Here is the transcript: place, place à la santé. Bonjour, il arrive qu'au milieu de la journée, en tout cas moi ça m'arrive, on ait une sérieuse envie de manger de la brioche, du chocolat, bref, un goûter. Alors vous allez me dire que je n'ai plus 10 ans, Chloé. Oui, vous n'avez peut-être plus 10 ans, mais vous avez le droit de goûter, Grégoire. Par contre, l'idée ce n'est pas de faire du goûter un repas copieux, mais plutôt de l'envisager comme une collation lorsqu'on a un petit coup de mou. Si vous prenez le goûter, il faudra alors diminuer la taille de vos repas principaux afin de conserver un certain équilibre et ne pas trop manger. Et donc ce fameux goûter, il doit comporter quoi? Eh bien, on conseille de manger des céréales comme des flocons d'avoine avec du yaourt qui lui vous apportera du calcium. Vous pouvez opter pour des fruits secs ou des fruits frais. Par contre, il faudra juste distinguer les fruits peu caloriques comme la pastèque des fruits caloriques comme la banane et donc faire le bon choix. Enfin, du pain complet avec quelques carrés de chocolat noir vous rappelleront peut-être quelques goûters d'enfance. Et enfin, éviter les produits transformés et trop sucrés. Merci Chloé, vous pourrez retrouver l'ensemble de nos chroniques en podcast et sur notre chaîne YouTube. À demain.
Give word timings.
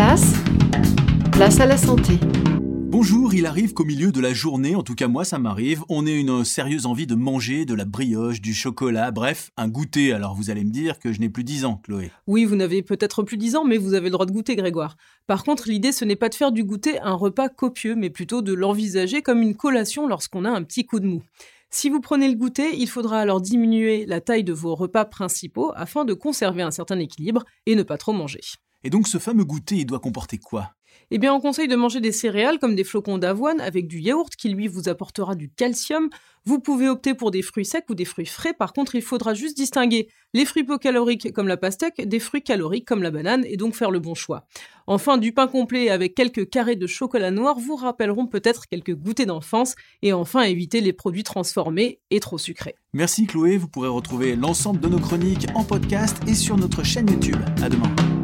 place, 0.00 0.32
place 1.30 1.60
à 1.60 1.66
la 1.66 1.76
santé. 1.76 2.14
Bonjour, 2.64 3.34
il 3.34 3.44
arrive 3.44 3.74
qu'au 3.74 3.84
milieu 3.84 4.12
de 4.12 4.20
la 4.20 4.32
journée, 4.32 4.74
en 4.74 4.82
tout 4.82 4.94
cas 4.94 5.08
moi 5.08 5.26
ça 5.26 5.38
m'arrive, 5.38 5.82
on 5.90 6.06
ait 6.06 6.18
une 6.18 6.42
sérieuse 6.42 6.86
envie 6.86 7.06
de 7.06 7.14
manger 7.14 7.66
de 7.66 7.74
la 7.74 7.84
brioche, 7.84 8.40
du 8.40 8.54
chocolat, 8.54 9.10
bref, 9.10 9.50
un 9.58 9.68
goûter. 9.68 10.14
Alors 10.14 10.34
vous 10.34 10.48
allez 10.48 10.64
me 10.64 10.70
dire 10.70 10.98
que 10.98 11.12
je 11.12 11.20
n'ai 11.20 11.28
plus 11.28 11.44
10 11.44 11.66
ans, 11.66 11.82
Chloé. 11.84 12.10
Oui, 12.26 12.46
vous 12.46 12.56
n'avez 12.56 12.80
peut-être 12.80 13.22
plus 13.22 13.36
10 13.36 13.56
ans, 13.56 13.64
mais 13.66 13.76
vous 13.76 13.92
avez 13.92 14.06
le 14.06 14.12
droit 14.12 14.24
de 14.24 14.32
goûter, 14.32 14.56
Grégoire. 14.56 14.96
Par 15.26 15.44
contre, 15.44 15.68
l'idée 15.68 15.92
ce 15.92 16.06
n'est 16.06 16.16
pas 16.16 16.30
de 16.30 16.34
faire 16.34 16.50
du 16.50 16.64
goûter 16.64 16.98
un 17.00 17.12
repas 17.12 17.50
copieux, 17.50 17.94
mais 17.94 18.08
plutôt 18.08 18.40
de 18.40 18.54
l'envisager 18.54 19.20
comme 19.20 19.42
une 19.42 19.54
collation 19.54 20.08
lorsqu'on 20.08 20.46
a 20.46 20.50
un 20.50 20.62
petit 20.62 20.86
coup 20.86 21.00
de 21.00 21.06
mou. 21.06 21.22
Si 21.68 21.90
vous 21.90 22.00
prenez 22.00 22.28
le 22.28 22.36
goûter, 22.36 22.74
il 22.74 22.88
faudra 22.88 23.20
alors 23.20 23.42
diminuer 23.42 24.06
la 24.06 24.22
taille 24.22 24.44
de 24.44 24.54
vos 24.54 24.74
repas 24.74 25.04
principaux 25.04 25.72
afin 25.76 26.06
de 26.06 26.14
conserver 26.14 26.62
un 26.62 26.70
certain 26.70 26.98
équilibre 26.98 27.44
et 27.66 27.76
ne 27.76 27.82
pas 27.82 27.98
trop 27.98 28.14
manger. 28.14 28.40
Et 28.84 28.90
donc 28.90 29.08
ce 29.08 29.18
fameux 29.18 29.44
goûter, 29.44 29.76
il 29.76 29.86
doit 29.86 30.00
comporter 30.00 30.38
quoi? 30.38 30.74
Eh 31.10 31.18
bien, 31.18 31.34
on 31.34 31.40
conseille 31.40 31.68
de 31.68 31.76
manger 31.76 32.00
des 32.00 32.12
céréales 32.12 32.58
comme 32.58 32.76
des 32.76 32.84
flocons 32.84 33.18
d'avoine 33.18 33.60
avec 33.60 33.88
du 33.88 33.98
yaourt 33.98 34.34
qui 34.36 34.48
lui 34.48 34.68
vous 34.68 34.88
apportera 34.88 35.34
du 35.34 35.50
calcium. 35.50 36.08
Vous 36.44 36.60
pouvez 36.60 36.88
opter 36.88 37.14
pour 37.14 37.30
des 37.30 37.42
fruits 37.42 37.64
secs 37.64 37.84
ou 37.90 37.94
des 37.94 38.04
fruits 38.04 38.26
frais. 38.26 38.54
Par 38.54 38.72
contre, 38.72 38.94
il 38.94 39.02
faudra 39.02 39.34
juste 39.34 39.56
distinguer 39.56 40.08
les 40.32 40.44
fruits 40.44 40.64
peu 40.64 40.78
caloriques 40.78 41.32
comme 41.32 41.48
la 41.48 41.56
pastèque 41.56 42.08
des 42.08 42.20
fruits 42.20 42.42
caloriques 42.42 42.86
comme 42.86 43.02
la 43.02 43.10
banane 43.10 43.44
et 43.44 43.56
donc 43.56 43.74
faire 43.74 43.90
le 43.90 43.98
bon 43.98 44.14
choix. 44.14 44.46
Enfin, 44.86 45.18
du 45.18 45.32
pain 45.32 45.48
complet 45.48 45.90
avec 45.90 46.14
quelques 46.14 46.48
carrés 46.48 46.76
de 46.76 46.86
chocolat 46.86 47.30
noir 47.30 47.58
vous 47.58 47.76
rappelleront 47.76 48.26
peut-être 48.26 48.68
quelques 48.68 48.94
goûters 48.94 49.26
d'enfance. 49.26 49.74
Et 50.02 50.12
enfin, 50.12 50.42
éviter 50.42 50.80
les 50.80 50.92
produits 50.92 51.24
transformés 51.24 52.00
et 52.10 52.20
trop 52.20 52.38
sucrés. 52.38 52.76
Merci 52.92 53.26
Chloé, 53.26 53.56
vous 53.56 53.68
pourrez 53.68 53.88
retrouver 53.88 54.36
l'ensemble 54.36 54.80
de 54.80 54.88
nos 54.88 54.98
chroniques 54.98 55.46
en 55.54 55.64
podcast 55.64 56.16
et 56.28 56.34
sur 56.34 56.56
notre 56.56 56.84
chaîne 56.84 57.10
YouTube. 57.10 57.38
À 57.62 57.68
demain. 57.68 58.19